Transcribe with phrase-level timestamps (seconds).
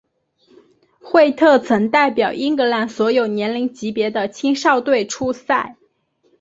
[0.99, 5.77] 惠特曾代表英格兰所有年龄级别的青少队出赛。